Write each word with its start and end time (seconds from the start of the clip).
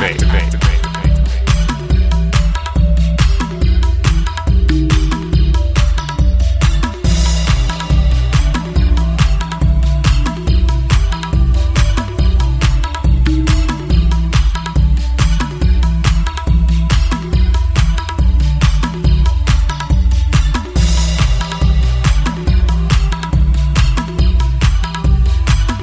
Activate. 0.00 0.58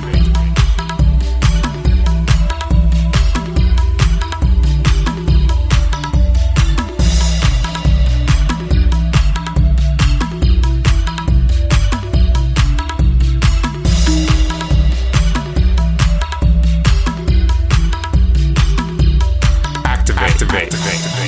Activate. 20.43 20.73
Activate. 20.75 21.20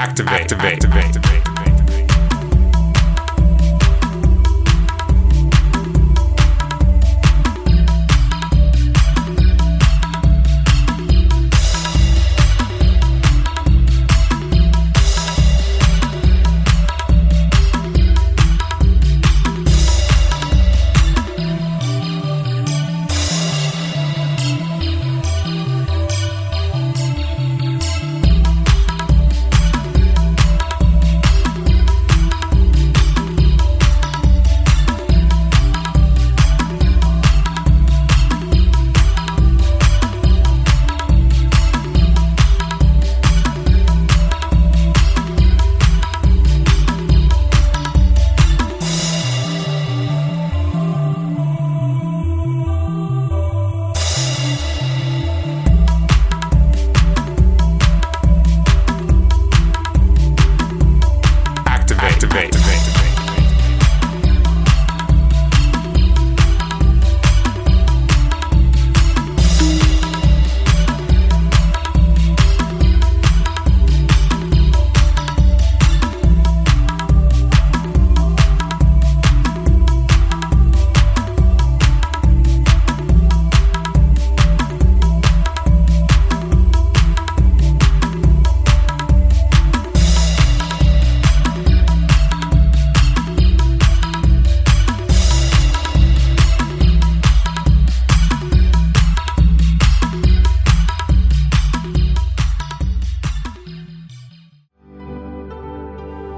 Activate. 0.00 0.40
Activate. 0.40 0.72
Activate. 0.72 1.04
Activate. 1.06 1.39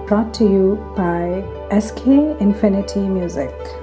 Brought 0.07 0.35
to 0.35 0.45
you 0.45 0.77
by 0.97 1.43
SK 1.79 2.07
Infinity 2.41 3.01
Music. 3.01 3.82